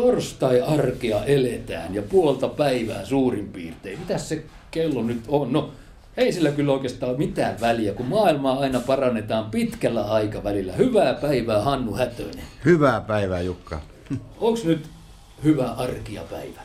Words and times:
torstai-arkea 0.00 1.24
eletään 1.24 1.94
ja 1.94 2.02
puolta 2.02 2.48
päivää 2.48 3.04
suurin 3.04 3.48
piirtein. 3.48 3.98
Mitäs 3.98 4.28
se 4.28 4.44
kello 4.70 5.02
nyt 5.02 5.20
on? 5.28 5.52
No, 5.52 5.70
ei 6.16 6.32
sillä 6.32 6.50
kyllä 6.50 6.72
oikeastaan 6.72 7.10
ole 7.10 7.18
mitään 7.18 7.60
väliä, 7.60 7.94
kun 7.94 8.06
maailmaa 8.06 8.58
aina 8.58 8.80
parannetaan 8.80 9.50
pitkällä 9.50 10.02
aikavälillä. 10.02 10.72
Hyvää 10.72 11.14
päivää, 11.14 11.62
Hannu 11.62 11.94
Hätönen. 11.94 12.44
Hyvää 12.64 13.00
päivää, 13.00 13.40
Jukka. 13.40 13.80
Onko 14.38 14.60
nyt 14.64 14.86
hyvä 15.44 15.70
arkia 15.70 16.22
päivä? 16.30 16.60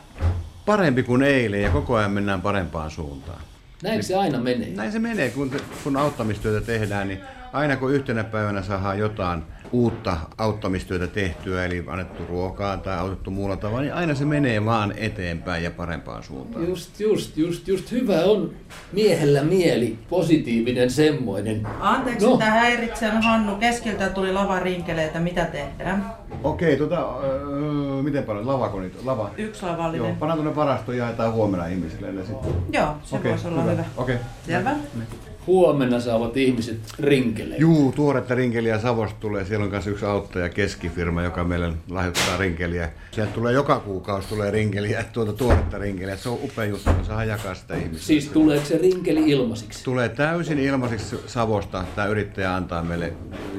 Parempi 0.66 1.02
kuin 1.02 1.22
eilen 1.22 1.62
ja 1.62 1.70
koko 1.70 1.94
ajan 1.94 2.10
mennään 2.10 2.42
parempaan 2.42 2.90
suuntaan. 2.90 3.40
Näin 3.82 4.02
se 4.02 4.14
aina 4.14 4.40
menee. 4.40 4.70
Näin 4.70 4.92
se 4.92 4.98
menee, 4.98 5.30
kun, 5.30 5.50
kun 5.84 5.96
auttamistyötä 5.96 6.66
tehdään, 6.66 7.08
niin 7.08 7.20
aina 7.54 7.76
kun 7.76 7.92
yhtenä 7.92 8.24
päivänä 8.24 8.62
saadaan 8.62 8.98
jotain 8.98 9.42
uutta 9.72 10.16
auttamistyötä 10.38 11.06
tehtyä, 11.06 11.64
eli 11.64 11.84
annettu 11.86 12.22
ruokaa 12.28 12.76
tai 12.76 12.98
autettu 12.98 13.30
muulla 13.30 13.56
tavalla, 13.56 13.80
niin 13.80 13.94
aina 13.94 14.14
se 14.14 14.24
menee 14.24 14.64
vaan 14.64 14.94
eteenpäin 14.96 15.64
ja 15.64 15.70
parempaan 15.70 16.22
suuntaan. 16.22 16.68
Just, 16.68 17.00
just, 17.00 17.36
just, 17.36 17.68
just 17.68 17.90
hyvä 17.90 18.20
on 18.24 18.50
miehellä 18.92 19.42
mieli, 19.42 19.98
positiivinen 20.08 20.90
semmoinen. 20.90 21.66
Anteeksi, 21.80 22.26
no. 22.26 22.32
että 22.32 22.44
häiritsen 22.44 23.22
Hannu. 23.22 23.56
Keskeltä 23.56 24.08
tuli 24.08 24.32
lavarinkeleitä. 24.32 25.20
Mitä 25.20 25.44
tehdään? 25.44 26.12
Okei, 26.42 26.76
tota, 26.76 27.08
öö, 27.24 28.02
miten 28.02 28.24
paljon? 28.24 28.46
Lavako 28.46 28.80
niitä? 28.80 28.98
Lava? 29.04 29.30
Yksi 29.36 29.66
lavallinen. 29.66 30.06
Joo, 30.06 30.16
pannaan 30.18 30.38
tuonne 30.38 30.56
varastoon 30.56 30.98
ja 30.98 31.04
jaetaan 31.04 31.32
huomenna 31.32 31.66
ihmisille 31.66 32.12
ne 32.12 32.24
sitten. 32.24 32.52
Joo, 32.72 32.94
se 33.04 33.16
Okei, 33.16 33.30
voisi 33.30 33.48
olla 33.48 33.62
hyvä. 33.62 33.72
hyvä. 33.72 33.84
Okei. 33.96 34.16
Selvä. 34.46 34.72
Niin. 34.72 35.33
Huomenna 35.46 36.00
saavat 36.00 36.36
ihmiset 36.36 36.78
rinkeleitä. 36.98 37.62
Juu, 37.62 37.92
tuoretta 37.92 38.34
rinkeliä 38.34 38.78
Savosta 38.78 39.16
tulee. 39.20 39.44
Siellä 39.44 39.64
on 39.64 39.70
kanssa 39.70 39.90
yksi 39.90 40.04
auttaja 40.04 40.48
keskifirma, 40.48 41.22
joka 41.22 41.44
meille 41.44 41.72
lahjoittaa 41.90 42.36
rinkeliä. 42.36 42.90
Sieltä 43.10 43.32
tulee 43.32 43.52
joka 43.52 43.80
kuukausi 43.80 44.28
tulee 44.28 44.50
rinkeliä, 44.50 45.04
tuota 45.12 45.32
tuoretta 45.32 45.78
rinkeliä. 45.78 46.16
Se 46.16 46.28
on 46.28 46.38
upea 46.42 46.64
juttu, 46.64 46.90
me 46.90 47.04
saadaan 47.04 47.28
jakaa 47.28 47.54
sitä 47.54 47.74
ihmisille. 47.74 48.02
Siis 48.02 48.28
tuleeko 48.28 48.66
se 48.66 48.78
rinkeli 48.78 49.30
ilmaisiksi? 49.30 49.84
Tulee 49.84 50.08
täysin 50.08 50.58
ilmaiseksi 50.58 51.16
Savosta. 51.26 51.84
Tämä 51.96 52.08
yrittäjä 52.08 52.54
antaa 52.54 52.82
meille 52.82 53.12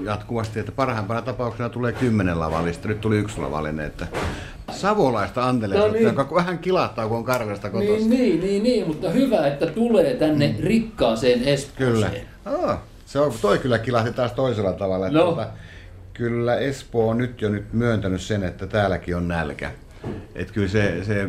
jatkuvasti, 0.03 0.59
että 0.59 0.72
parhaimpana 0.72 1.22
tapauksena 1.22 1.70
tulee 1.70 1.92
kymmenen 1.92 2.39
lavallista. 2.39 2.88
Nyt 2.88 3.02
tuli 3.02 3.17
yksi 3.17 3.42
lavallinen, 3.42 3.86
että 3.86 4.08
savolaista 4.71 5.44
anteleisuutta, 5.49 5.88
No 5.88 5.94
niin. 5.94 6.05
joka 6.08 6.35
vähän 6.35 6.59
kilahtaa, 6.59 7.08
kun 7.08 7.17
on 7.17 7.23
Karjalasta 7.23 7.69
kotoisin. 7.69 8.09
Niin, 8.09 8.19
niin, 8.19 8.41
niin, 8.41 8.63
niin, 8.63 8.88
mutta 8.88 9.09
hyvä, 9.09 9.47
että 9.47 9.66
tulee 9.66 10.13
tänne 10.13 10.47
mm. 10.47 10.63
rikkaaseen 10.63 11.44
Espooseen. 11.44 12.11
Kyllä. 12.11 12.69
Ah, 12.69 12.80
se 13.05 13.19
on, 13.19 13.33
toi 13.41 13.58
kyllä 13.58 13.80
kilahti 13.80 14.13
taas 14.13 14.31
toisella 14.31 14.73
tavalla. 14.73 15.08
Että 15.08 15.19
No. 15.19 15.25
tuota, 15.25 15.47
kyllä 16.13 16.55
Espoo 16.55 17.09
on 17.09 17.17
nyt 17.17 17.41
jo 17.41 17.49
nyt 17.49 17.73
myöntänyt 17.73 18.21
sen, 18.21 18.43
että 18.43 18.67
täälläkin 18.67 19.16
on 19.16 19.27
nälkä. 19.27 19.71
Että 20.36 20.53
kyllä 20.53 20.67
se, 20.67 21.03
se 21.03 21.27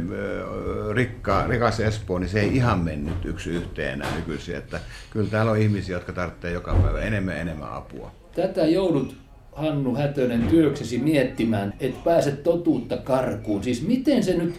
rikka, 0.95 1.47
rikas 1.47 1.81
Espoo, 1.81 2.19
niin 2.19 2.29
se 2.29 2.41
ei 2.41 2.57
ihan 2.57 2.79
mennyt 2.79 3.25
yksi 3.25 3.51
yhteen 3.51 3.93
enää 3.93 4.17
nykyisin. 4.17 4.57
Että 4.57 4.81
kyllä 5.11 5.31
täällä 5.31 5.53
on 5.53 5.59
ihmisiä, 5.59 5.97
jotka 5.97 6.13
tarvitsee 6.13 6.53
joka 6.53 6.75
päivä 6.75 7.01
enemmän 7.01 7.37
enemmän 7.37 7.73
apua. 7.73 8.11
Tätä 8.37 8.67
joudut, 8.67 9.17
Hannu 9.57 9.95
Hätönen, 9.95 10.47
työksesi 10.47 10.99
miettimään, 10.99 11.75
että 11.81 12.01
pääset 12.05 12.43
totuutta 12.43 12.97
karkuun. 12.97 13.65
Siis 13.65 13.87
miten 13.87 14.25
se 14.25 14.37
nyt 14.37 14.55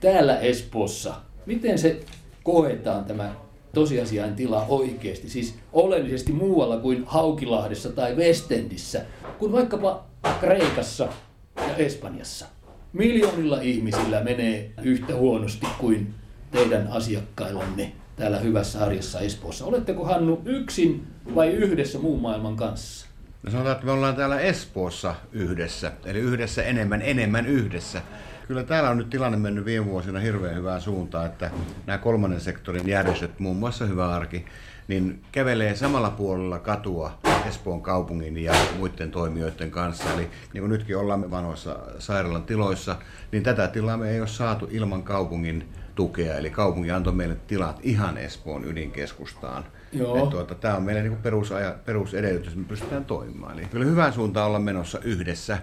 täällä 0.00 0.38
Espoossa, 0.38 1.14
miten 1.46 1.78
se 1.78 2.00
koetaan 2.42 3.04
tämä 3.04 3.34
tosiasiain 3.74 4.34
tila 4.34 4.66
oikeasti, 4.68 5.28
siis 5.28 5.54
oleellisesti 5.72 6.32
muualla 6.32 6.76
kuin 6.76 7.04
Haukilahdessa 7.06 7.92
tai 7.92 8.14
Westendissä, 8.14 9.04
kuin 9.38 9.52
vaikkapa 9.52 10.04
Kreikassa 10.40 11.08
ja 11.56 11.76
Espanjassa. 11.76 12.46
Miljoonilla 12.92 13.60
ihmisillä 13.60 14.20
menee 14.20 14.70
yhtä 14.82 15.14
huonosti 15.16 15.66
kuin 15.78 16.14
teidän 16.50 16.88
asiakkaillanne 16.88 17.92
täällä 18.16 18.38
hyvässä 18.38 18.84
arjessa 18.84 19.20
Espoossa. 19.20 19.64
Oletteko 19.64 20.04
Hannu 20.04 20.42
yksin 20.44 21.06
vai 21.34 21.50
yhdessä 21.50 21.98
muun 21.98 22.20
maailman 22.20 22.56
kanssa? 22.56 23.13
No 23.44 23.50
sanotaan, 23.50 23.74
että 23.74 23.86
me 23.86 23.92
ollaan 23.92 24.16
täällä 24.16 24.40
Espoossa 24.40 25.14
yhdessä, 25.32 25.92
eli 26.04 26.18
yhdessä 26.18 26.62
enemmän, 26.62 27.02
enemmän 27.02 27.46
yhdessä. 27.46 28.02
Kyllä 28.48 28.62
täällä 28.62 28.90
on 28.90 28.96
nyt 28.98 29.10
tilanne 29.10 29.38
mennyt 29.38 29.64
viime 29.64 29.86
vuosina 29.86 30.18
hirveän 30.18 30.56
hyvään 30.56 30.80
suuntaan, 30.80 31.26
että 31.26 31.50
nämä 31.86 31.98
kolmannen 31.98 32.40
sektorin 32.40 32.88
järjestöt, 32.88 33.38
muun 33.38 33.56
muassa 33.56 33.86
Hyvä 33.86 34.14
Arki, 34.14 34.44
niin 34.88 35.22
kävelee 35.32 35.76
samalla 35.76 36.10
puolella 36.10 36.58
katua 36.58 37.18
Espoon 37.48 37.82
kaupungin 37.82 38.36
ja 38.36 38.52
muiden 38.78 39.10
toimijoiden 39.10 39.70
kanssa. 39.70 40.12
Eli 40.14 40.30
niin 40.52 40.62
kuin 40.62 40.70
nytkin 40.70 40.96
ollaan 40.96 41.30
vanhoissa 41.30 41.78
sairaalan 41.98 42.44
tiloissa, 42.44 42.96
niin 43.32 43.42
tätä 43.42 43.68
tilaa 43.68 43.96
me 43.96 44.10
ei 44.10 44.20
ole 44.20 44.28
saatu 44.28 44.68
ilman 44.70 45.02
kaupungin 45.02 45.68
tukea. 45.94 46.38
Eli 46.38 46.50
kaupunki 46.50 46.90
antoi 46.90 47.12
meille 47.12 47.36
tilat 47.46 47.80
ihan 47.82 48.18
Espoon 48.18 48.64
ydinkeskustaan. 48.64 49.64
Joo. 49.92 50.26
Tuota, 50.26 50.54
Tämä 50.54 50.76
on 50.76 50.82
meille 50.82 51.02
niin 51.02 51.16
perusaja, 51.16 51.74
perusedellytys, 51.84 52.48
että 52.48 52.60
me 52.60 52.66
pystytään 52.68 53.04
toimimaan. 53.04 53.58
Eli 53.58 53.66
kyllä 53.66 53.84
hyvään 53.84 54.12
suuntaan 54.12 54.46
olla 54.46 54.58
menossa 54.58 54.98
yhdessä. 54.98 55.58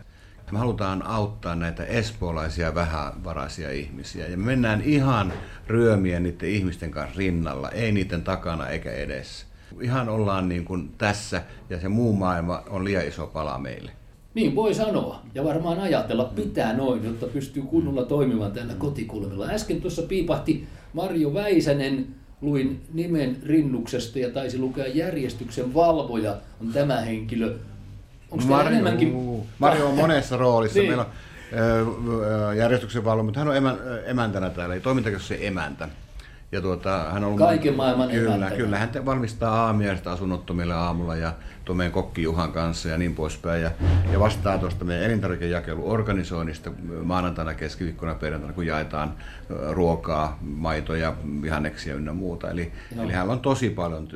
Me 0.51 0.59
halutaan 0.59 1.05
auttaa 1.05 1.55
näitä 1.55 1.83
espoolaisia 1.83 2.75
vähävaraisia 2.75 3.71
ihmisiä. 3.71 4.27
Ja 4.27 4.37
me 4.37 4.45
mennään 4.45 4.81
ihan 4.81 5.33
ryömien 5.67 6.23
niiden 6.23 6.49
ihmisten 6.49 6.91
kanssa 6.91 7.17
rinnalla, 7.17 7.69
ei 7.69 7.91
niiden 7.91 8.23
takana 8.23 8.67
eikä 8.67 8.91
edessä. 8.91 9.45
Ihan 9.81 10.09
ollaan 10.09 10.49
niin 10.49 10.65
kuin 10.65 10.93
tässä 10.97 11.43
ja 11.69 11.79
se 11.79 11.89
muu 11.89 12.15
maailma 12.15 12.63
on 12.69 12.83
liian 12.83 13.07
iso 13.07 13.27
pala 13.27 13.57
meille. 13.57 13.91
Niin 14.33 14.55
voi 14.55 14.73
sanoa 14.73 15.21
ja 15.35 15.43
varmaan 15.43 15.79
ajatella 15.79 16.23
pitää 16.23 16.73
noin, 16.73 17.05
jotta 17.05 17.27
pystyy 17.27 17.63
kunnolla 17.63 18.05
toimimaan 18.05 18.51
täällä 18.51 18.73
kotikulmilla. 18.73 19.47
Äsken 19.47 19.81
tuossa 19.81 20.01
piipahti 20.01 20.67
Marjo 20.93 21.33
Väisänen, 21.33 22.07
luin 22.41 22.81
nimen 22.93 23.37
rinnuksesta 23.45 24.19
ja 24.19 24.29
taisi 24.29 24.57
lukea 24.57 24.87
järjestyksen 24.87 25.73
valvoja 25.73 26.37
on 26.61 26.73
tämä 26.73 27.01
henkilö. 27.01 27.55
Onko 28.31 28.45
tämä 28.45 28.63
enemmänkin... 28.63 29.15
Marjo 29.59 29.87
on 29.89 29.95
monessa 29.95 30.37
roolissa. 30.37 30.79
Niin. 30.79 30.89
Meillä 30.89 31.05
on 32.47 32.57
järjestyksen 32.57 33.05
valvo, 33.05 33.23
mutta 33.23 33.39
hän 33.39 33.47
on 33.47 33.55
emäntänä 34.05 34.49
täällä, 34.49 34.75
eli 34.75 34.81
toimintakeskuksen 34.81 35.47
emäntä. 35.47 35.89
Ja 36.51 36.61
tuota, 36.61 37.05
hän 37.11 37.23
on 37.23 37.27
ollut 37.27 37.39
Kaiken 37.39 37.75
maailman 37.75 38.09
kyllä, 38.09 38.35
emäntä. 38.35 38.55
Kyllä, 38.55 38.77
hän 38.77 39.05
valmistaa 39.05 39.65
aamiaista 39.65 40.11
asunnottomille 40.11 40.73
aamulla 40.73 41.15
ja 41.15 41.33
tuo 41.65 41.75
meidän 41.75 41.91
kokki 41.91 42.21
Juhan 42.21 42.51
kanssa 42.51 42.89
ja 42.89 42.97
niin 42.97 43.15
poispäin. 43.15 43.61
Ja, 43.61 43.71
ja 44.11 44.19
vastaa 44.19 44.57
tuosta 44.57 44.85
meidän 44.85 45.05
elintarvikejakeluorganisoinnista 45.05 46.71
maanantaina, 47.03 47.53
keskiviikkona, 47.53 48.15
perjantaina, 48.15 48.53
kun 48.53 48.65
jaetaan 48.65 49.13
ruokaa, 49.69 50.37
maitoja, 50.41 51.13
vihanneksia 51.41 51.95
ynnä 51.95 52.13
muuta. 52.13 52.49
Eli, 52.49 52.71
Joo. 52.95 53.05
eli 53.05 53.13
hänellä 53.13 53.33
on 53.33 53.39
tosi 53.39 53.69
paljon 53.69 54.07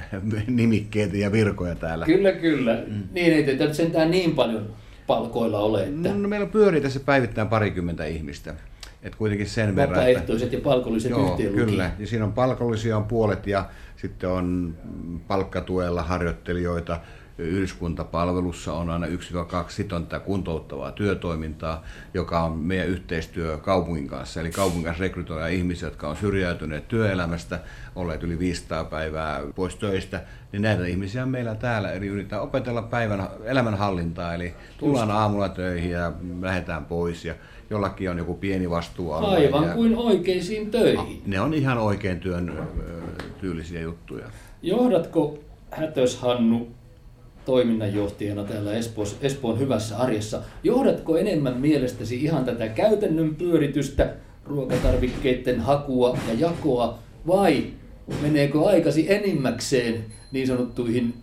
nimikkeitä 0.46 1.16
ja 1.16 1.32
virkoja 1.32 1.74
täällä. 1.74 2.04
Kyllä, 2.04 2.32
kyllä. 2.32 2.82
Mm. 2.86 3.02
Niin 3.12 3.32
ei 3.32 3.44
teitä 3.44 3.74
sentään 3.74 4.10
niin 4.10 4.34
paljon 4.34 4.70
palkoilla 5.06 5.58
ole, 5.58 5.84
että 5.84 6.14
No, 6.14 6.28
meillä 6.28 6.46
pyörii 6.46 6.80
tässä 6.80 7.00
päivittäin 7.00 7.48
parikymmentä 7.48 8.04
ihmistä. 8.04 8.54
Et 9.02 9.14
kuitenkin 9.14 9.48
sen 9.48 9.76
verran, 9.76 9.98
että... 9.98 10.08
vapaaehtoiset 10.08 10.52
ja 10.52 10.60
palkolliset 10.60 11.10
Joo, 11.10 11.36
kyllä. 11.36 11.90
Ja 11.98 12.06
siinä 12.06 12.24
on 12.24 12.32
palkollisia 12.32 12.96
on 12.96 13.04
puolet 13.04 13.46
ja 13.46 13.64
sitten 13.96 14.30
on 14.30 14.74
palkkatuella 15.28 16.02
harjoittelijoita. 16.02 17.00
Yhdyskuntapalvelussa 17.38 18.72
on 18.72 18.90
aina 18.90 19.06
1-2, 19.06 19.10
sitten 19.68 19.96
on 19.96 20.06
tätä 20.06 20.24
kuntouttavaa 20.24 20.92
työtoimintaa, 20.92 21.84
joka 22.14 22.40
on 22.40 22.58
meidän 22.58 22.88
yhteistyö 22.88 23.58
kaupungin 23.58 24.08
kanssa. 24.08 24.40
Eli 24.40 24.50
kaupungin 24.50 24.84
kanssa 24.84 25.02
rekrytoidaan 25.02 25.52
ihmisiä, 25.52 25.86
jotka 25.86 26.08
on 26.08 26.16
syrjäytyneet 26.16 26.88
työelämästä, 26.88 27.60
olleet 27.96 28.22
yli 28.22 28.38
500 28.38 28.84
päivää 28.84 29.40
pois 29.54 29.76
töistä, 29.76 30.22
niin 30.52 30.62
näitä 30.62 30.86
ihmisiä 30.86 31.22
on 31.22 31.28
meillä 31.28 31.54
täällä. 31.54 31.92
Eli 31.92 32.06
yritetään 32.06 32.42
opetella 32.42 32.82
päivän 32.82 33.28
elämänhallintaa, 33.44 34.34
eli 34.34 34.54
tullaan 34.78 35.10
aamulla 35.10 35.48
töihin 35.48 35.90
ja 35.90 36.12
lähdetään 36.40 36.84
pois 36.84 37.24
ja 37.24 37.34
jollakin 37.70 38.10
on 38.10 38.18
joku 38.18 38.34
pieni 38.34 38.70
vastuualue. 38.70 39.28
Aivan 39.28 39.64
ja- 39.68 39.74
kuin 39.74 39.96
oikeisiin 39.96 40.70
töihin. 40.70 41.22
ne 41.26 41.40
on 41.40 41.54
ihan 41.54 41.78
oikein 41.78 42.20
työn 42.20 42.68
tyylisiä 43.40 43.80
juttuja. 43.80 44.26
Johdatko 44.62 45.38
Hätös 45.70 46.16
Hannu 46.16 46.68
toiminnanjohtajana 47.44 48.44
täällä 48.44 48.72
Espoos, 48.72 49.16
Espoon 49.22 49.58
hyvässä 49.58 49.96
arjessa, 49.98 50.42
johdatko 50.64 51.16
enemmän 51.16 51.56
mielestäsi 51.56 52.24
ihan 52.24 52.44
tätä 52.44 52.68
käytännön 52.68 53.34
pyöritystä, 53.34 54.14
ruokatarvikkeiden 54.44 55.60
hakua 55.60 56.18
ja 56.28 56.34
jakoa, 56.48 56.98
vai 57.26 57.64
meneekö 58.22 58.64
aikasi 58.66 59.12
enimmäkseen 59.12 60.04
niin 60.32 60.46
sanottuihin 60.46 61.14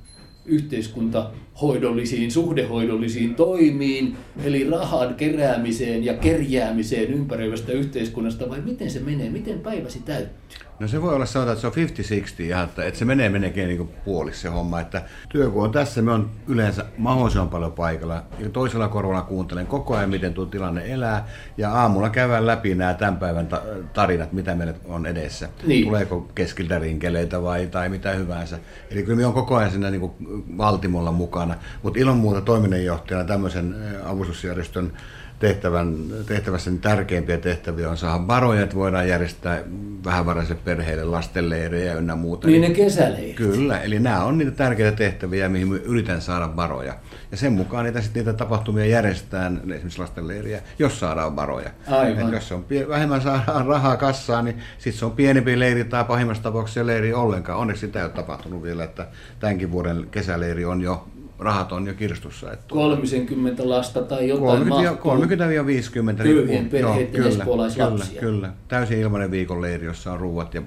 yhteiskuntahoidollisiin, 0.45 2.31
suhdehoidollisiin 2.31 3.35
toimiin, 3.35 4.17
eli 4.43 4.69
rahan 4.69 5.15
keräämiseen 5.15 6.05
ja 6.05 6.13
kerjäämiseen 6.13 7.13
ympäröivästä 7.13 7.71
yhteiskunnasta, 7.71 8.49
vai 8.49 8.61
miten 8.61 8.91
se 8.91 8.99
menee, 8.99 9.29
miten 9.29 9.59
päiväsi 9.59 9.99
täyttyy? 9.99 10.65
No 10.79 10.87
se 10.87 11.01
voi 11.01 11.15
olla 11.15 11.25
sanotaan, 11.25 11.57
että 11.57 11.61
se 11.61 11.81
on 11.81 12.19
50-60 12.43 12.43
ihan, 12.43 12.63
että, 12.63 12.97
se 12.99 13.05
menee 13.05 13.29
meneekin 13.29 13.67
niin 13.67 13.89
puoliksi 14.05 14.41
se 14.41 14.47
homma. 14.49 14.79
Että 14.79 15.01
työ 15.29 15.49
kun 15.49 15.63
on 15.63 15.71
tässä, 15.71 16.01
me 16.01 16.11
on 16.11 16.29
yleensä 16.47 16.85
mahdollisimman 16.97 17.49
paljon 17.49 17.71
paikalla. 17.71 18.23
Ja 18.39 18.49
toisella 18.49 18.87
korvalla 18.87 19.21
kuuntelen 19.21 19.67
koko 19.67 19.95
ajan, 19.95 20.09
miten 20.09 20.33
tuo 20.33 20.45
tilanne 20.45 20.93
elää. 20.93 21.27
Ja 21.57 21.73
aamulla 21.73 22.09
käydään 22.09 22.47
läpi 22.47 22.75
nämä 22.75 22.93
tämän 22.93 23.17
päivän 23.17 23.47
ta- 23.47 23.61
tarinat, 23.93 24.33
mitä 24.33 24.55
meillä 24.55 24.73
on 24.85 25.05
edessä. 25.05 25.49
Niin. 25.67 25.85
Tuleeko 25.85 26.27
keskiltä 26.35 26.79
rinkeleitä 26.79 27.41
vai 27.41 27.67
tai 27.67 27.89
mitä 27.89 28.11
hyvänsä. 28.11 28.59
Eli 28.91 29.03
kyllä 29.03 29.17
me 29.17 29.25
on 29.25 29.33
koko 29.33 29.55
ajan 29.55 29.71
siinä 29.71 29.91
niin 29.91 30.01
kuin 30.01 30.34
valtimolla 30.57 31.11
mukana. 31.11 31.55
Mutta 31.83 31.99
ilman 31.99 32.17
muuta 32.17 32.41
toiminnanjohtajana 32.41 33.27
tämmöisen 33.27 33.75
avustusjärjestön 34.05 34.93
tehtävän, 35.39 35.95
tehtävässä 36.25 36.69
niin 36.69 36.81
tärkeimpiä 36.81 37.37
tehtäviä 37.37 37.89
on 37.89 37.97
saada 37.97 38.27
varoja, 38.27 38.63
että 38.63 38.75
voidaan 38.75 39.07
järjestää 39.07 39.63
vähävaraisille 40.05 40.61
perheille 40.63 41.03
lastenleirejä 41.03 41.93
ynnä 41.93 42.15
muuta. 42.15 42.47
Niin 42.47 42.61
ne 42.61 42.69
kesäleirit. 42.69 43.35
Kyllä, 43.35 43.79
eli 43.79 43.99
nämä 43.99 44.23
on 44.23 44.37
niitä 44.37 44.51
tärkeitä 44.51 44.97
tehtäviä, 44.97 45.49
mihin 45.49 45.67
me 45.67 45.77
yritän 45.77 46.21
saada 46.21 46.55
varoja. 46.55 46.95
Ja 47.31 47.37
sen 47.37 47.53
mukaan 47.53 47.85
niitä, 47.85 48.01
sitten 48.01 48.25
niitä 48.25 48.37
tapahtumia 48.37 48.85
järjestetään, 48.85 49.57
esimerkiksi 49.57 49.99
lastenleiriä, 49.99 50.61
jos 50.79 50.99
saadaan 50.99 51.35
varoja. 51.35 51.69
Aivan. 51.87 52.27
Et 52.27 52.33
jos 52.33 52.51
on 52.51 52.65
pie- 52.69 52.89
vähemmän 52.89 53.21
saadaan 53.21 53.65
rahaa 53.65 53.97
kassaan, 53.97 54.45
niin 54.45 54.59
sitten 54.77 54.99
se 54.99 55.05
on 55.05 55.11
pienempi 55.11 55.59
leiri 55.59 55.83
tai 55.83 56.03
pahimmassa 56.03 56.43
tapauksessa 56.43 56.85
leiri 56.85 57.13
ollenkaan. 57.13 57.59
Onneksi 57.59 57.85
sitä 57.85 57.99
ei 57.99 58.05
ole 58.05 58.13
tapahtunut 58.13 58.63
vielä, 58.63 58.83
että 58.83 59.07
tämänkin 59.39 59.71
vuoden 59.71 60.07
kesäleiri 60.11 60.65
on 60.65 60.81
jo, 60.81 61.07
rahat 61.39 61.71
on 61.71 61.87
jo 61.87 61.93
kirstussa. 61.93 62.51
Että 62.53 62.65
30 62.67 63.69
lasta 63.69 64.01
tai 64.01 64.27
jotain 64.27 64.45
30, 64.45 64.91
mahtuu. 64.91 65.11
30-50 65.11 66.23
Köyhien 66.23 66.47
riippuu- 66.47 66.69
perheiden 66.71 67.21
joo, 67.21 67.31
kyllä. 67.31 67.45
Kyllä, 67.89 68.05
kyllä. 68.19 68.49
Täysin 68.67 68.99
ilmainen 68.99 69.31
viikon 69.31 69.61
leiri, 69.61 69.85
jossa 69.85 70.11
on 70.13 70.19
ruuat 70.19 70.53
ja 70.53 70.61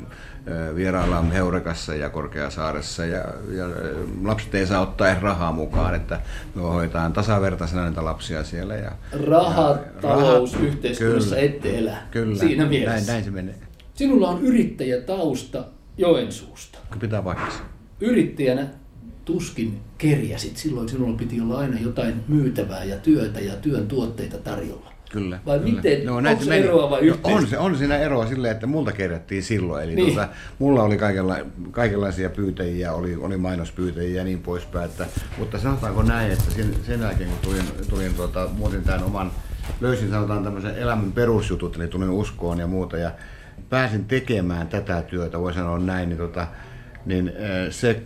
vieraillaan 0.75 1.32
Heurekassa 1.32 1.94
ja 1.94 2.11
Korkeasaaressa 2.11 3.05
ja, 3.06 3.25
ja 3.56 3.65
lapset 4.25 4.55
ei 4.55 4.67
saa 4.67 4.81
ottaa 4.81 5.09
edes 5.09 5.23
rahaa 5.23 5.53
mukaan, 5.53 5.94
että 5.94 6.20
me 6.55 6.62
hoitaan 6.62 7.12
tasavertaisena 7.12 7.82
näitä 7.82 8.05
lapsia 8.05 8.44
siellä. 8.44 8.75
Ja, 8.75 8.91
Raha, 9.26 9.71
ja- 9.71 9.79
talous, 10.03 10.55
rahat- 10.55 10.64
yhteiskunnassa 10.64 11.35
kyllä, 11.37 11.47
ette 11.49 11.79
elä. 11.79 11.97
Kyllä, 12.11 12.37
Siinä 12.38 12.56
näin, 12.62 12.71
mielessä. 12.71 13.12
näin 13.12 13.25
se 13.25 13.31
menee. 13.31 13.55
Sinulla 13.94 14.29
on 14.29 14.43
yrittäjätausta 14.43 15.64
Joensuusta. 15.99 16.79
Pitää 17.00 17.23
paikkansa. 17.23 17.59
Yrittäjänä 18.00 18.67
tuskin 19.29 19.81
kerjäsit. 19.99 20.57
Silloin 20.57 20.89
sinulla 20.89 21.17
piti 21.17 21.41
olla 21.41 21.59
aina 21.59 21.81
jotain 21.81 22.15
myytävää 22.29 22.85
ja 22.85 22.97
työtä 22.97 23.41
ja 23.41 23.57
työn 23.57 23.87
tuotteita 23.87 24.39
tarjolla. 24.39 24.93
Kyllä. 25.11 25.39
Vai 25.47 25.59
kyllä. 25.59 25.75
miten? 25.75 26.07
näin 26.07 26.27
Onko 26.27 26.45
se 26.45 26.59
eroa 26.59 26.91
vai 26.91 27.07
No, 27.07 27.17
on, 27.23 27.47
se, 27.47 27.59
on 27.59 27.79
siinä 27.79 27.99
eroa 27.99 28.27
silleen, 28.27 28.53
että 28.53 28.67
multa 28.67 28.93
kerättiin 28.93 29.43
silloin. 29.43 29.85
Eli 29.85 29.95
Niin. 29.95 30.07
niin. 30.07 30.15
tuota, 30.15 30.29
mulla 30.59 30.83
oli 30.83 30.97
kaikenla, 30.97 31.37
kaikenlaisia 31.71 32.31
pyytäjiä, 32.31 32.93
oli, 32.93 33.17
oli 33.17 33.37
mainospyytäjiä 33.37 34.17
ja 34.17 34.25
niin 34.25 34.39
poispäin. 34.39 34.91
Että, 34.91 35.07
mutta 35.39 35.59
sanotaanko 35.59 36.03
näin, 36.03 36.33
että 36.33 36.51
sen, 36.51 36.75
sen 36.87 37.01
jälkeen 37.01 37.31
kun 37.31 37.39
tulin, 37.43 37.65
tulin 37.89 38.15
tuota, 38.15 38.49
muutin 38.53 38.83
tämän 38.83 39.05
oman, 39.05 39.33
löysin 39.81 40.11
sanotaan 40.11 40.45
tämmöisen 40.45 40.77
elämän 40.79 41.13
perusjutut, 41.13 41.77
eli 41.77 41.89
tulin 41.89 42.11
uskoon 42.11 42.59
ja 42.59 42.67
muuta. 42.67 42.97
Ja 42.97 43.11
pääsin 43.69 44.05
tekemään 44.05 44.69
tätä 44.69 45.03
työtä, 45.03 45.41
voi 45.41 45.55
sanoa 45.55 45.79
näin, 45.79 46.09
niin, 46.09 46.19
tuota, 46.19 46.47
niin 47.07 47.29
eh, 47.29 47.71
se 47.71 48.03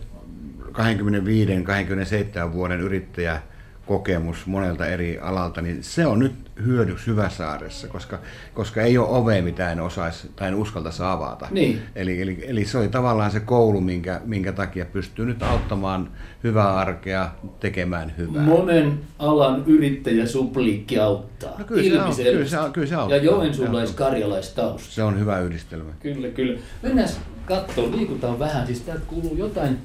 25-27 0.73 2.53
vuoden 2.53 2.79
yrittäjä 2.79 3.41
kokemus 3.85 4.45
monelta 4.45 4.85
eri 4.85 5.19
alalta, 5.19 5.61
niin 5.61 5.83
se 5.83 6.05
on 6.05 6.19
nyt 6.19 6.33
hyödyksi 6.65 7.07
Hyväsaaressa, 7.07 7.87
koska, 7.87 8.19
koska 8.53 8.81
ei 8.81 8.97
ole 8.97 9.07
ovea, 9.09 9.41
mitä 9.41 9.71
en 9.71 9.79
osaisi 9.79 10.31
tai 10.35 10.47
en 10.47 10.55
uskaltaisi 10.55 11.03
avata. 11.03 11.47
Niin. 11.51 11.81
Eli, 11.95 12.21
eli, 12.21 12.43
eli 12.47 12.65
se 12.65 12.77
oli 12.77 12.87
tavallaan 12.87 13.31
se 13.31 13.39
koulu, 13.39 13.81
minkä, 13.81 14.21
minkä 14.25 14.51
takia 14.51 14.85
pystyy 14.85 15.25
nyt 15.25 15.43
auttamaan 15.43 16.11
hyvää 16.43 16.73
arkea 16.75 17.29
tekemään 17.59 18.13
hyvää. 18.17 18.41
Monen 18.41 18.99
alan 19.19 19.63
yrittäjä 19.67 20.25
supliikki 20.25 20.99
auttaa. 20.99 21.55
No 21.59 21.65
kyllä 21.65 21.81
se 21.81 21.87
Ilmiselvästi. 21.87 22.23
kyllä 22.23 22.47
se 22.47 22.57
au- 22.57 22.71
kyllä 22.71 22.87
se 22.87 22.95
auttaa. 22.95 23.17
Ja 23.17 23.23
joensuulais-karjalaistausta. 23.23 24.91
Se 24.93 25.03
on 25.03 25.19
hyvä 25.19 25.39
yhdistelmä. 25.39 25.91
Kyllä, 25.99 26.27
kyllä. 26.27 26.59
Mennään 26.83 27.09
katsomaan, 27.45 27.97
liikutaan 27.97 28.39
vähän. 28.39 28.67
Siis 28.67 28.81
täältä 28.81 29.03
kuuluu 29.07 29.35
jotain 29.37 29.77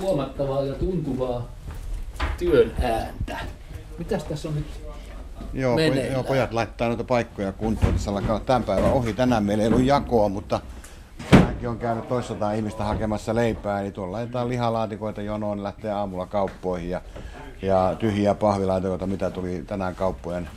huomattavaa 0.00 0.62
ja 0.62 0.74
tuntuvaa 0.74 1.48
työn 2.38 2.72
ääntä. 2.82 3.38
Mitäs 3.98 4.24
tässä 4.24 4.48
on 4.48 4.54
nyt? 4.54 4.66
Joo, 5.52 5.76
meneillään. 5.76 6.12
joo, 6.12 6.22
pojat 6.24 6.52
laittaa 6.52 6.88
noita 6.88 7.04
paikkoja 7.04 7.52
kuntoon. 7.52 7.92
Tässä 7.92 8.10
alkaa 8.10 8.30
olla 8.30 8.44
tämän 8.44 8.64
päivän 8.64 8.92
ohi. 8.92 9.12
Tänään 9.12 9.44
meillä 9.44 9.62
ei 9.62 9.68
ollut 9.68 9.84
jakoa, 9.84 10.28
mutta 10.28 10.60
tänäänkin 11.30 11.68
on 11.68 11.78
käynyt 11.78 12.08
toisataan 12.08 12.56
ihmistä 12.56 12.84
hakemassa 12.84 13.34
leipää. 13.34 13.80
Eli 13.80 13.90
tuolla 13.90 14.12
laitetaan 14.12 14.48
lihalaatikoita 14.48 15.22
jonoon, 15.22 15.62
lähtee 15.62 15.92
aamulla 15.92 16.26
kauppoihin 16.26 16.90
ja, 16.90 17.00
ja 17.62 17.96
tyhjiä 17.98 18.34
pahvilaatikoita, 18.34 19.06
mitä 19.06 19.30
tuli 19.30 19.64
tänään 19.66 19.94
kauppojen, 19.94 20.48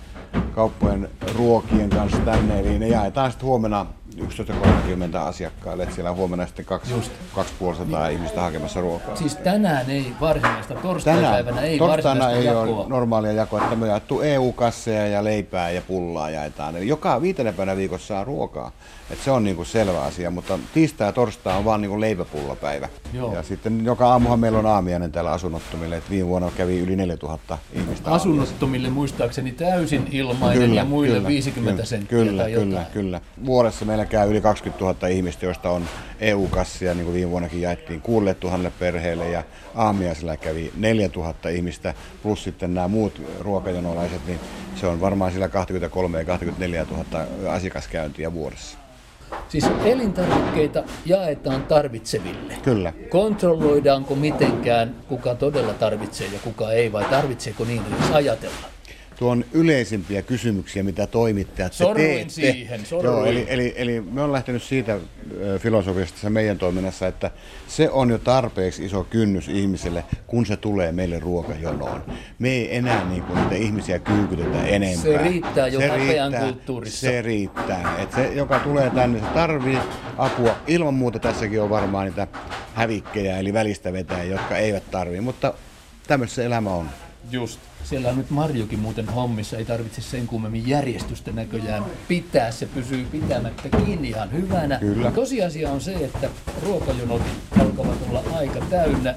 kauppojen 0.55 1.09
ruokien 1.35 1.89
kanssa 1.89 2.17
tänne. 2.17 2.59
Eli 2.59 2.79
ne 2.79 2.87
jaetaan 2.87 3.31
sitten 3.31 3.47
huomenna 3.47 3.85
11.30 4.19 5.17
asiakkaille. 5.17 5.83
Et 5.83 5.93
siellä 5.93 6.11
on 6.11 6.17
huomenna 6.17 6.45
sitten 6.45 6.65
kaksi, 6.65 6.93
kaksi 7.35 7.53
puolisataa 7.59 8.07
ihmistä 8.07 8.41
hakemassa 8.41 8.81
ruokaa. 8.81 9.15
Siis 9.15 9.35
tänään 9.35 9.89
ei 9.89 10.13
varsinaista, 10.21 10.73
torstaipäivänä 10.73 11.61
ei 11.61 11.77
torstaina 11.77 12.19
varsinaista 12.19 12.39
ei 12.39 12.45
jakoa. 12.45 12.79
ole 12.79 12.89
normaalia 12.89 13.31
jakoa, 13.31 13.63
että 13.63 13.75
me 13.75 13.87
jaettu 13.87 14.21
EU-kasseja 14.21 15.07
ja 15.07 15.23
leipää 15.23 15.71
ja 15.71 15.81
pullaa 15.81 16.29
jaetaan. 16.29 16.75
Eli 16.75 16.87
joka 16.87 17.21
viitenä 17.21 17.53
päivänä 17.53 17.77
viikossa 17.77 18.07
saa 18.07 18.23
ruokaa. 18.23 18.71
Et 19.11 19.19
se 19.19 19.31
on 19.31 19.43
niinku 19.43 19.65
selvä 19.65 20.01
asia, 20.01 20.31
mutta 20.31 20.59
tiistai 20.73 21.07
ja 21.07 21.11
torstai 21.11 21.57
on 21.57 21.65
vaan 21.65 21.81
niinku 21.81 22.01
leipäpullapäivä. 22.01 22.89
Joo. 23.13 23.33
Ja 23.33 23.43
sitten 23.43 23.85
joka 23.85 24.07
aamuhan 24.07 24.39
meillä 24.39 24.59
on 24.59 24.65
aamiainen 24.65 25.11
täällä 25.11 25.31
asunnottomille. 25.31 25.97
Et 25.97 26.09
viime 26.09 26.27
vuonna 26.27 26.51
kävi 26.57 26.79
yli 26.79 26.95
4000 26.95 27.57
ihmistä. 27.73 28.11
Asunnottomille 28.11 28.89
muistaakseni 28.89 29.51
täysin 29.51 30.07
ilmainen 30.11 30.73
ja 30.73 30.85
muille 30.85 31.27
50 31.27 31.71
kyllä, 31.71 31.85
senttiä 31.85 32.17
kyllä, 32.17 32.41
tai 32.41 32.51
jotain. 32.51 32.69
Kyllä, 32.69 32.85
kyllä. 32.93 33.21
Vuodessa 33.45 33.85
meillä 33.85 34.04
käy 34.05 34.31
yli 34.31 34.41
20 34.41 34.85
000 34.85 35.07
ihmistä, 35.07 35.45
joista 35.45 35.69
on 35.69 35.85
EU-kassia, 36.19 36.93
niin 36.93 37.05
kuin 37.05 37.15
viime 37.15 37.31
vuonnakin 37.31 37.61
jaettiin 37.61 38.01
6 38.01 38.25
000 38.43 38.71
perheelle 38.79 39.29
ja 39.29 39.43
aamiaisella 39.75 40.37
kävi 40.37 40.73
4 40.77 41.09
000 41.15 41.49
ihmistä, 41.49 41.93
plus 42.23 42.43
sitten 42.43 42.73
nämä 42.73 42.87
muut 42.87 43.21
ruokajonolaiset, 43.39 44.27
niin 44.27 44.39
se 44.75 44.87
on 44.87 45.01
varmaan 45.01 45.31
sillä 45.31 45.49
23 45.49 46.17
ja 46.17 46.25
24 46.25 46.85
000 46.91 47.25
asiakaskäyntiä 47.51 48.33
vuodessa. 48.33 48.77
Siis 49.49 49.65
elintarvikkeita 49.85 50.83
jaetaan 51.05 51.63
tarvitseville. 51.63 52.53
Kyllä. 52.63 52.93
Kontrolloidaanko 53.09 54.15
mitenkään, 54.15 54.95
kuka 55.07 55.35
todella 55.35 55.73
tarvitsee 55.73 56.27
ja 56.27 56.39
kuka 56.43 56.71
ei, 56.71 56.91
vai 56.91 57.05
tarvitseeko 57.05 57.65
niin 57.65 57.81
edes 57.87 58.11
ajatella? 58.11 58.74
Tuo 59.15 59.31
on 59.31 59.45
yleisimpiä 59.53 60.21
kysymyksiä, 60.21 60.83
mitä 60.83 61.07
toimittajat 61.07 61.71
te 61.71 61.77
Sorruin 61.77 62.07
teette. 62.07 62.33
siihen, 62.33 62.85
sorruin. 62.85 63.13
Joo, 63.13 63.25
eli, 63.25 63.45
eli, 63.47 63.73
eli 63.77 64.01
me 64.01 64.21
on 64.21 64.31
lähtenyt 64.31 64.63
siitä 64.63 64.99
filosofiasta 65.59 66.29
meidän 66.29 66.57
toiminnassa, 66.57 67.07
että 67.07 67.31
se 67.67 67.89
on 67.89 68.09
jo 68.09 68.17
tarpeeksi 68.17 68.85
iso 68.85 69.03
kynnys 69.03 69.49
ihmiselle, 69.49 70.03
kun 70.27 70.45
se 70.45 70.57
tulee 70.57 70.91
meille 70.91 71.19
ruokajonoon. 71.19 72.03
Me 72.39 72.49
ei 72.49 72.75
enää 72.75 73.09
niin 73.09 73.23
kuin 73.23 73.39
niitä 73.39 73.55
ihmisiä 73.55 73.99
kyykytetä 73.99 74.63
enempää. 74.65 75.03
Se 75.03 75.17
riittää 75.17 75.67
jo 75.67 75.79
Se 75.79 75.95
riittää, 75.95 76.39
kulttuurissa. 76.39 76.99
Se 76.99 77.21
riittää. 77.21 77.95
Et 78.03 78.11
se, 78.11 78.33
joka 78.33 78.59
tulee 78.59 78.89
tänne, 78.89 79.19
se 79.19 79.25
tarvii 79.25 79.77
apua. 80.17 80.55
Ilman 80.67 80.93
muuta 80.93 81.19
tässäkin 81.19 81.61
on 81.61 81.69
varmaan 81.69 82.05
niitä 82.05 82.27
hävikkejä, 82.73 83.37
eli 83.37 83.53
välistä 83.53 83.93
vetäjiä, 83.93 84.23
jotka 84.33 84.57
eivät 84.57 84.91
tarvii, 84.91 85.21
mutta 85.21 85.53
tämmöistä 86.07 86.35
se 86.35 86.45
elämä 86.45 86.69
on. 86.69 86.89
Just. 87.31 87.59
Siellä 87.83 88.09
on 88.09 88.17
nyt 88.17 88.29
Marjukin 88.29 88.79
muuten 88.79 89.05
hommissa, 89.05 89.57
ei 89.57 89.65
tarvitse 89.65 90.01
sen 90.01 90.27
kummemmin 90.27 90.67
järjestystä 90.67 91.31
näköjään 91.31 91.85
pitää, 92.07 92.51
se 92.51 92.65
pysyy 92.65 93.05
pitämättä 93.05 93.69
kiinni 93.69 94.09
ihan 94.09 94.31
hyvänä. 94.31 94.77
Kyllä. 94.79 95.11
Tosiasia 95.11 95.71
on 95.71 95.81
se, 95.81 95.93
että 95.93 96.29
ruokajonot 96.63 97.21
alkavat 97.59 97.97
olla 98.09 98.23
aika 98.35 98.59
täynnä 98.69 99.15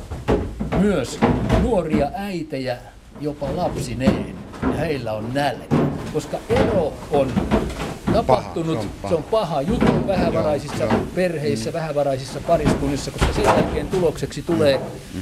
myös 0.81 1.21
nuoria 1.63 2.11
äitejä, 2.15 2.79
jopa 3.21 3.57
lapsineen, 3.57 4.35
ja 4.63 4.73
heillä 4.73 5.13
on 5.13 5.35
nälkä. 5.35 5.77
Koska 6.13 6.39
ero 6.49 6.93
on 7.11 7.33
tapahtunut, 8.27 8.79
Paha, 8.79 8.83
se 8.83 8.87
on 8.89 8.93
paha. 9.03 9.09
se 9.09 9.15
on 9.15 9.23
paha 9.23 9.63
juttu 9.63 10.07
vähävaraisissa 10.07 10.85
Joo, 10.85 10.93
joo. 10.93 11.01
perheissä, 11.15 11.73
vähävaraisissa 11.73 12.41
pariskunnissa, 12.47 13.11
koska 13.11 13.33
sen 13.33 13.45
jälkeen 13.45 13.89
tulokseksi 13.89 14.43
tulee 14.43 14.81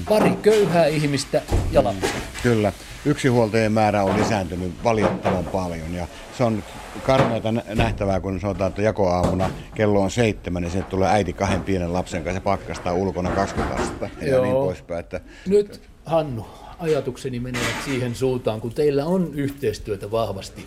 pari 0.08 0.30
köyhää 0.42 0.86
ihmistä 0.86 1.42
ja 1.72 1.84
lapsia. 1.84 2.10
Kyllä. 2.42 2.72
Yksinhuoltajien 3.04 3.72
määrä 3.72 4.02
on 4.02 4.16
lisääntynyt 4.20 4.72
valitettavan 4.84 5.44
paljon 5.44 5.94
ja 5.94 6.06
se 6.38 6.44
on 6.44 6.62
karmeita 7.06 7.52
nä- 7.52 7.62
nähtävää, 7.74 8.20
kun 8.20 8.40
sanotaan, 8.40 8.68
että 8.68 8.82
jakoaamuna 8.82 9.50
kello 9.74 10.00
on 10.02 10.10
seitsemän, 10.10 10.62
niin 10.62 10.70
sinne 10.72 10.86
tulee 10.90 11.08
äiti 11.08 11.32
kahden 11.32 11.60
pienen 11.62 11.92
lapsen 11.92 12.22
kanssa 12.24 12.36
ja 12.36 12.40
pakkastaa 12.40 12.92
ulkona 12.92 13.30
20 13.30 13.82
astetta 13.82 14.08
ja 14.22 14.28
Joo. 14.28 14.42
niin 14.44 14.54
poispäin. 14.54 15.00
Että 15.00 15.20
Nyt 15.48 15.80
Hannu, 16.04 16.46
ajatukseni 16.78 17.40
menevät 17.40 17.66
siihen 17.84 18.14
suuntaan, 18.14 18.60
kun 18.60 18.74
teillä 18.74 19.06
on 19.06 19.30
yhteistyötä 19.34 20.10
vahvasti 20.10 20.66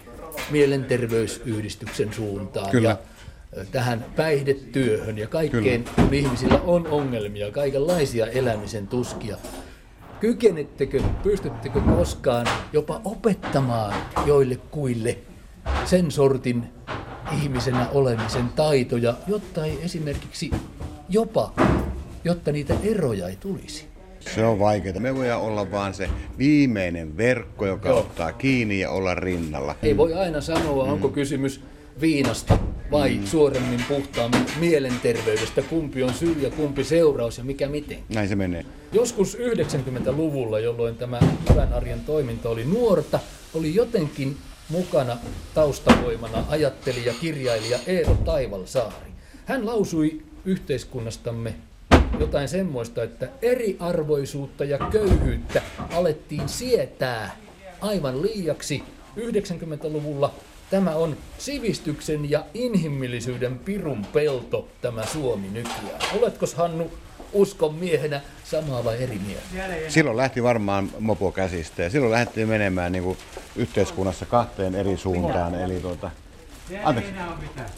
mielenterveysyhdistyksen 0.52 2.14
suuntaan 2.14 2.72
Kyllä. 2.72 2.90
ja 2.90 2.98
tähän 3.72 4.06
päihdetyöhön 4.16 5.18
ja 5.18 5.28
kaikkeen, 5.28 5.84
Kyllä. 5.84 5.96
kun 5.96 6.14
ihmisillä 6.14 6.62
on 6.62 6.88
ongelmia, 6.88 7.52
kaikenlaisia 7.52 8.28
elämisen 8.28 8.88
tuskia. 8.88 9.38
Kykenettekö, 10.20 11.02
pystyttekö 11.24 11.82
koskaan 11.82 12.48
jopa 12.74 13.02
opettamaan 13.06 13.94
joille 14.26 14.56
kuille 14.56 15.18
sen 15.86 16.12
sortin 16.12 16.64
ihmisenä 17.42 17.90
olemisen 17.90 18.50
taitoja, 18.50 19.14
jotta 19.28 19.66
ei 19.66 19.80
esimerkiksi 19.84 20.52
jopa, 21.10 21.54
jotta 22.24 22.52
niitä 22.52 22.74
eroja 22.84 23.28
ei 23.28 23.36
tulisi? 23.36 23.88
Se 24.36 24.46
on 24.46 24.60
vaikeaa. 24.60 25.00
Me 25.00 25.16
voidaan 25.16 25.42
olla 25.42 25.72
vaan 25.72 25.94
se 25.94 26.10
viimeinen 26.38 27.18
verkko, 27.18 27.66
joka 27.66 27.90
Joo. 27.90 28.00
ottaa 28.00 28.32
kiinni 28.32 28.80
ja 28.80 28.90
olla 28.90 29.16
rinnalla. 29.16 29.76
Ei 29.84 29.98
voi 29.98 30.14
aina 30.14 30.42
sanoa, 30.42 30.86
mm. 30.86 30.92
onko 30.92 31.10
kysymys 31.10 31.62
viinasta 32.02 32.58
vai 32.92 33.16
mm. 33.16 33.26
suoremmin 33.26 33.86
puhtaammin 33.88 34.46
mielenterveydestä, 34.60 35.62
kumpi 35.62 36.04
on 36.04 36.14
syy 36.14 36.36
ja 36.42 36.50
kumpi 36.50 36.84
seuraus 36.84 37.38
ja 37.38 37.44
mikä 37.44 37.68
miten. 37.68 38.00
Näin 38.14 38.30
se 38.30 38.36
menee. 38.36 38.66
Joskus 38.92 39.38
90-luvulla, 39.38 40.60
jolloin 40.60 40.96
tämä 40.96 41.20
hyvän 41.50 41.74
arjen 41.74 42.00
toiminta 42.00 42.50
oli 42.50 42.66
nuorta, 42.66 43.20
oli 43.54 43.76
jotenkin 43.76 44.38
mukana 44.70 45.18
taustavoimana 45.54 46.44
ajattelija, 46.50 47.14
kirjailija 47.22 47.80
Eero 47.88 48.16
Taivalsaari. 48.16 49.10
Hän 49.46 49.66
lausui 49.66 50.22
yhteiskunnastamme 50.46 51.56
jotain 52.20 52.50
semmoista, 52.50 53.04
että 53.04 53.28
eriarvoisuutta 53.42 54.64
ja 54.66 54.78
köyhyyttä 54.78 55.62
alettiin 55.94 56.50
sietää 56.50 57.36
aivan 57.82 58.22
liiaksi 58.22 58.84
90-luvulla. 59.18 60.34
Tämä 60.70 60.96
on 60.96 61.18
sivistyksen 61.38 62.30
ja 62.30 62.46
inhimillisyyden 62.54 63.60
pirun 63.60 64.06
pelto, 64.14 64.68
tämä 64.82 65.06
Suomi 65.06 65.48
nykyään. 65.48 66.02
Oletko 66.20 66.46
Hannu 66.56 66.92
uskon 67.34 67.76
miehenä 67.76 68.22
samaa 68.44 68.84
vai 68.84 69.04
eri 69.04 69.20
mieltä? 69.26 69.76
Silloin 69.88 70.18
lähti 70.18 70.44
varmaan 70.44 70.90
mopo 71.00 71.32
käsistä 71.32 71.84
ja 71.84 71.90
silloin 71.90 72.12
lähti 72.12 72.46
menemään 72.46 72.92
niin 72.92 73.04
kuin 73.04 73.18
yhteiskunnassa 73.56 74.26
kahteen 74.26 74.76
eri 74.76 74.98
suuntaan. 74.98 75.56
Eli 75.56 75.80
tuota, 75.80 76.12
Anteeksi. 76.84 77.14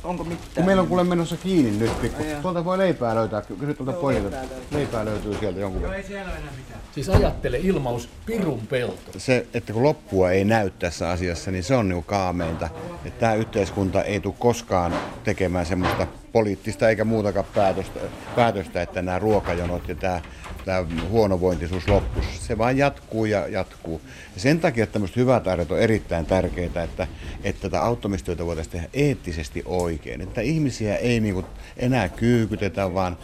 Onko 0.03 0.23
mitään? 0.23 0.47
Kun 0.55 0.65
meillä 0.65 0.81
on 0.81 0.87
kuule 0.87 1.03
menossa 1.03 1.37
kiinni 1.37 1.79
nyt 1.79 2.01
pikku. 2.01 2.23
Tuolta 2.41 2.65
voi 2.65 2.77
leipää 2.77 3.15
löytää. 3.15 3.41
Kysy 3.41 3.73
tuolta 3.73 3.93
pojilta. 3.93 4.37
Leipää 4.71 5.05
löytyy 5.05 5.37
sieltä 5.39 5.59
jonkun 5.59 5.81
verran. 5.81 5.97
ei 5.97 6.03
siellä 6.03 6.31
ole 6.31 6.39
enää 6.39 6.51
mitään. 6.57 6.81
Siis 6.91 7.09
ajattele 7.09 7.57
ilmaus 7.57 8.09
pirun 8.25 8.67
pelto. 8.67 9.11
Se, 9.17 9.47
että 9.53 9.73
kun 9.73 9.83
loppua 9.83 10.31
ei 10.31 10.45
näy 10.45 10.69
tässä 10.69 11.09
asiassa, 11.09 11.51
niin 11.51 11.63
se 11.63 11.75
on 11.75 11.89
niinku 11.89 12.03
kaameinta. 12.03 12.69
Että 13.05 13.19
tämä 13.19 13.33
yhteiskunta 13.33 14.03
ei 14.03 14.19
tule 14.19 14.35
koskaan 14.39 14.93
tekemään 15.23 15.65
semmoista 15.65 16.07
poliittista 16.31 16.89
eikä 16.89 17.03
muutakaan 17.03 17.45
päätöstä, 17.55 17.99
päätöstä 18.35 18.81
että 18.81 19.01
nämä 19.01 19.19
ruokajonot 19.19 19.87
ja 19.87 19.95
tämä 19.95 20.21
tämä 20.65 20.85
huonovointisuus 21.09 21.87
loppuisi. 21.87 22.29
Se 22.39 22.57
vaan 22.57 22.77
jatkuu 22.77 23.25
ja 23.25 23.47
jatkuu. 23.47 24.01
Ja 24.35 24.41
sen 24.41 24.59
takia 24.59 24.87
tämmöiset 24.87 25.17
hyvät 25.17 25.47
arjot 25.47 25.71
on 25.71 25.79
erittäin 25.79 26.25
tärkeitä, 26.25 26.83
että, 26.83 27.07
että 27.43 27.61
tätä 27.61 27.81
auttamistyötä 27.81 28.45
voitaisiin 28.45 28.71
tehdä 28.71 28.87
eettisesti 28.93 29.63
oikein. 29.65 30.21
Että 30.21 30.41
ihmisiä 30.41 30.95
ei 30.95 31.19
niin 31.19 31.33
kuin 31.33 31.45
enää 31.77 32.09
kyykytetä, 32.09 32.93
vaan 32.93 33.17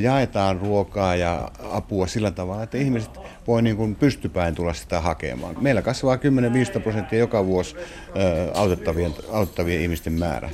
jaetaan 0.00 0.60
ruokaa 0.60 1.16
ja 1.16 1.50
apua 1.70 2.06
sillä 2.06 2.30
tavalla, 2.30 2.62
että 2.62 2.78
ihmiset 2.78 3.10
voi 3.46 3.62
niin 3.62 3.76
kuin 3.76 3.94
pystypäin 3.94 4.54
tulla 4.54 4.74
sitä 4.74 5.00
hakemaan. 5.00 5.56
Meillä 5.60 5.82
kasvaa 5.82 6.16
10-15 6.16 6.80
prosenttia 6.80 7.18
joka 7.18 7.46
vuosi 7.46 7.76
autettavien, 8.54 9.14
autettavien 9.32 9.80
ihmisten 9.80 10.12
määrä. 10.12 10.50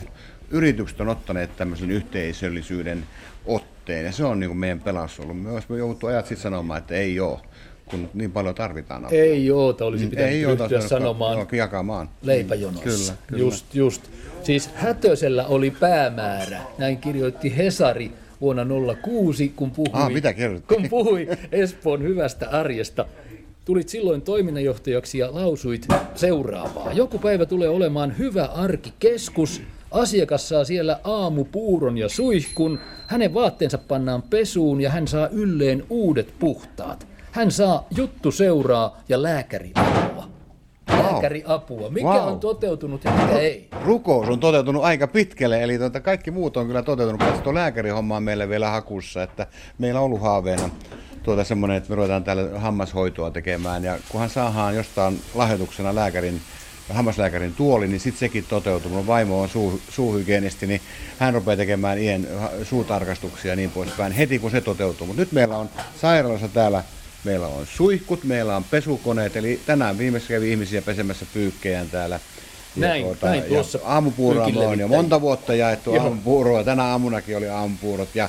Yritykset 0.51 1.01
on 1.01 1.09
ottaneet 1.09 1.57
tämmöisen 1.57 1.91
yhteisöllisyyden 1.91 3.05
otteen 3.47 4.05
ja 4.05 4.13
se 4.13 4.25
on 4.25 4.41
niin 4.41 4.51
kuin 4.51 4.59
meidän 4.59 4.81
pelas 4.81 5.21
ollut. 5.21 5.43
Me 5.43 5.51
olisimme 5.51 5.79
jouduttu 5.79 6.07
ajat 6.07 6.27
sitten 6.27 6.43
sanomaan, 6.43 6.79
että 6.79 6.95
ei 6.95 7.21
ole 7.21 7.39
kun 7.91 8.11
niin 8.15 8.33
paljon 8.33 8.55
tarvitaan 8.55 9.05
apua. 9.05 9.19
Ei 9.19 9.51
oota, 9.51 9.85
olisi 9.85 10.05
mm, 10.05 10.11
pitänyt 10.11 10.33
ei 10.33 10.45
ryhtyä 10.45 10.81
sanomaan 10.81 11.39
joo, 11.39 11.47
jakamaan. 11.53 12.09
leipäjonossa. 12.23 12.85
Kyllä, 12.85 13.19
kyllä. 13.27 13.43
Just, 13.43 13.75
just. 13.75 14.11
Siis 14.43 14.71
Hätösellä 14.75 15.47
oli 15.47 15.71
päämäärä, 15.71 16.61
näin 16.79 16.99
kirjoitti 16.99 17.57
Hesari 17.57 18.13
vuonna 18.41 18.67
06, 19.03 19.53
kun 19.57 19.71
puhui, 19.71 19.91
ah, 19.93 20.13
mitä 20.13 20.35
kun 20.69 20.89
puhui 20.91 21.29
Espoon 21.53 22.03
hyvästä 22.03 22.49
arjesta. 22.49 23.07
Tulit 23.65 23.89
silloin 23.89 24.23
toiminnanjohtajaksi 24.23 25.19
ja 25.19 25.35
lausuit 25.35 25.87
seuraavaa. 26.15 26.93
Joku 26.93 27.19
päivä 27.19 27.47
tulee 27.47 27.69
olemaan 27.69 28.19
hyvä 28.19 28.45
arkikeskus, 28.45 29.63
Asiakas 29.91 30.49
saa 30.49 30.65
siellä 30.65 31.01
aamupuuron 31.05 31.99
ja 31.99 32.09
suihkun, 32.09 32.79
hänen 33.07 33.35
vaatteensa 33.35 33.79
pannaan 33.79 34.23
pesuun 34.23 34.81
ja 34.81 34.91
hän 34.91 35.09
saa 35.09 35.29
ylleen 35.29 35.85
uudet 35.91 36.35
puhtaat. 36.39 37.07
Hän 37.33 37.51
saa 37.51 37.87
juttu 37.97 38.33
seuraa 38.33 39.01
ja 39.09 39.23
lääkäriapua. 39.23 40.29
Lääkäriapua. 40.89 41.91
Mikä 41.91 42.07
wow. 42.07 42.29
on 42.29 42.41
toteutunut 42.41 43.05
ja 43.05 43.11
mikä 43.11 43.39
ei? 43.39 43.69
Rukous 43.85 44.29
on 44.29 44.41
toteutunut 44.41 44.85
aika 44.85 45.07
pitkälle, 45.07 45.63
eli 45.63 45.79
tuota, 45.79 46.01
kaikki 46.01 46.31
muut 46.31 46.57
on 46.57 46.67
kyllä 46.67 46.83
toteutunut, 46.83 47.19
paitsi 47.19 47.43
tuo 47.43 47.55
lääkärihomma 47.55 48.17
on 48.17 48.23
meille 48.23 48.49
vielä 48.49 48.71
hakussa, 48.71 49.23
että 49.23 49.47
meillä 49.79 50.01
on 50.01 50.07
ollut 50.07 50.21
haaveena 50.21 50.71
tuota 51.23 51.45
semmoinen, 51.45 51.77
että 51.77 51.91
me 51.91 51.97
ruvetaan 51.97 52.25
täällä 52.25 52.59
hammashoitoa 52.59 53.31
tekemään, 53.31 53.85
ja 53.85 53.99
kunhan 54.09 54.31
saadaan 54.31 54.77
jostain 54.77 55.21
lahjoituksena 55.35 55.95
lääkärin 55.95 56.41
hammaslääkärin 56.91 57.55
tuoli, 57.55 57.89
niin 57.89 58.01
sitten 58.01 58.21
sekin 58.21 58.45
toteutuu. 58.49 58.91
Mun 58.91 59.07
vaimo 59.07 59.43
on 59.43 59.49
suu, 59.49 59.81
suuhygienisti, 59.89 60.67
niin 60.67 60.81
hän 61.19 61.35
rupeaa 61.35 61.57
tekemään 61.57 61.99
ien 61.99 62.29
suutarkastuksia 62.63 63.51
ja 63.53 63.57
niin 63.57 63.71
poispäin 63.71 64.13
heti 64.13 64.39
kun 64.39 64.51
se 64.51 64.61
toteutuu. 64.61 65.07
Mutta 65.07 65.23
nyt 65.23 65.33
meillä 65.33 65.57
on 65.57 65.71
sairaalassa 66.01 66.49
täällä 66.49 66.85
Meillä 67.25 67.47
on 67.47 67.67
suihkut, 67.67 68.25
meillä 68.25 68.57
on 68.57 68.65
pesukoneet, 68.65 69.37
eli 69.37 69.61
tänään 69.67 69.99
viimeksi 69.99 70.29
kävi 70.29 70.51
ihmisiä 70.51 70.83
pesemässä 70.83 71.27
pyykkejään 71.35 71.91
täällä. 71.91 72.21
Näin, 72.77 73.03
tuota, 73.03 73.27
näin 73.27 73.43
tuossa 73.43 73.79
aamupuuroa 73.85 74.47
on 74.47 74.79
jo 74.79 74.89
monta 74.89 75.21
vuotta 75.21 75.55
jaettu 75.55 75.95
Joo. 75.95 76.05
aamupuuroa. 76.05 76.65
Tänä 76.65 76.85
aamunakin 76.85 77.37
oli 77.37 77.49
aamupuurot 77.49 78.15
ja 78.15 78.29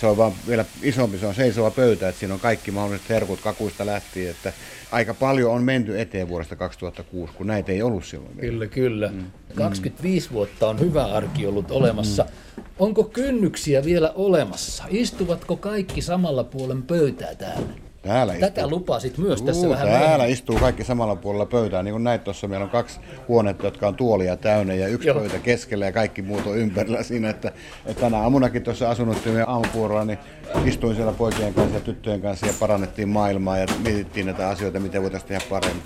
se 0.00 0.06
on 0.06 0.16
vaan 0.16 0.32
vielä 0.48 0.64
isompi, 0.82 1.18
se 1.18 1.26
on 1.26 1.34
seisova 1.34 1.70
pöytä, 1.70 2.08
että 2.08 2.18
siinä 2.18 2.34
on 2.34 2.40
kaikki 2.40 2.70
mahdolliset 2.70 3.08
herkut 3.08 3.40
kakuista 3.40 3.86
lähtien, 3.86 4.30
että 4.30 4.52
aika 4.92 5.14
paljon 5.14 5.52
on 5.52 5.62
menty 5.62 6.00
eteen 6.00 6.28
vuodesta 6.28 6.56
2006, 6.56 7.32
kun 7.32 7.46
näitä 7.46 7.72
ei 7.72 7.82
ollut 7.82 8.04
silloin. 8.04 8.36
Vielä. 8.36 8.52
Kyllä, 8.52 8.66
kyllä. 8.66 9.08
Mm. 9.08 9.24
25 9.54 10.30
vuotta 10.32 10.68
on 10.68 10.80
hyvä 10.80 11.04
arki 11.04 11.46
ollut 11.46 11.70
olemassa. 11.70 12.22
Mm. 12.56 12.62
Onko 12.78 13.04
kynnyksiä 13.04 13.84
vielä 13.84 14.12
olemassa? 14.14 14.84
Istuvatko 14.90 15.56
kaikki 15.56 16.02
samalla 16.02 16.44
puolen 16.44 16.82
pöytää 16.82 17.34
täällä? 17.34 17.91
Täällä 18.02 18.34
Tätä 18.34 18.60
istuu. 18.60 18.70
lupasit 18.70 19.18
myös 19.18 19.38
Juu, 19.38 19.46
tässä 19.46 19.68
vähän 19.68 19.88
Täällä 19.88 20.00
myöhemmin. 20.08 20.30
istuu 20.32 20.58
kaikki 20.58 20.84
samalla 20.84 21.16
puolella 21.16 21.46
pöytää. 21.46 21.82
Niin 21.82 21.92
kuin 21.94 22.04
näit 22.04 22.24
tuossa, 22.24 22.48
meillä 22.48 22.64
on 22.64 22.70
kaksi 22.70 23.00
huonetta, 23.28 23.66
jotka 23.66 23.88
on 23.88 23.94
tuolia 23.94 24.36
täynnä 24.36 24.74
ja 24.74 24.88
yksi 24.88 25.08
Joo. 25.08 25.18
pöytä 25.18 25.38
keskellä 25.38 25.84
ja 25.84 25.92
kaikki 25.92 26.22
muut 26.22 26.46
on 26.46 26.56
ympärillä 26.58 27.02
siinä. 27.02 27.30
Että, 27.30 27.52
että 27.86 28.00
tänä 28.00 28.18
aamunakin 28.18 28.62
tuossa 28.62 28.90
asunnottomien 28.90 29.48
aamupuorolla, 29.48 30.04
niin 30.04 30.18
istuin 30.64 30.96
siellä 30.96 31.12
poikien 31.12 31.54
kanssa 31.54 31.76
ja 31.76 31.80
tyttöjen 31.80 32.20
kanssa 32.22 32.46
ja 32.46 32.52
parannettiin 32.60 33.08
maailmaa 33.08 33.58
ja 33.58 33.66
mietittiin 33.84 34.26
näitä 34.26 34.48
asioita, 34.48 34.80
miten 34.80 35.02
voitaisiin 35.02 35.28
tehdä 35.28 35.44
paremmin. 35.50 35.82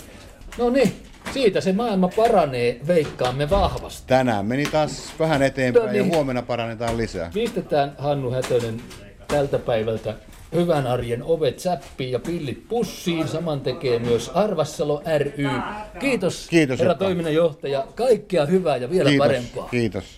No 0.57 0.69
niin, 0.69 0.93
siitä 1.33 1.61
se 1.61 1.73
maailma 1.73 2.07
paranee, 2.07 2.79
veikkaamme 2.87 3.49
vahvasti. 3.49 4.03
Tänään 4.07 4.45
meni 4.45 4.65
taas 4.65 5.13
vähän 5.19 5.41
eteenpäin 5.41 5.85
no 5.85 5.91
niin. 5.91 6.07
ja 6.09 6.15
huomenna 6.15 6.41
parannetaan 6.41 6.97
lisää. 6.97 7.31
Pistetään 7.33 7.93
Hannu 7.97 8.31
Hätönen 8.31 8.81
tältä 9.27 9.59
päivältä 9.59 10.13
Hyvän 10.55 10.87
arjen 10.87 11.23
ovet 11.23 11.59
säppiin 11.59 12.11
ja 12.11 12.19
pillit 12.19 12.67
pussiin. 12.69 13.27
Saman 13.27 13.61
tekee 13.61 13.99
myös 13.99 14.31
Arvassalo 14.33 15.01
ry. 15.17 15.49
Kiitos, 15.99 16.47
Kiitos 16.49 16.79
herra 16.79 16.95
toiminnanjohtaja. 16.95 17.87
Kaikkea 17.95 18.45
hyvää 18.45 18.77
ja 18.77 18.89
vielä 18.89 19.09
Kiitos. 19.09 19.27
parempaa. 19.27 19.67
Kiitos. 19.71 20.16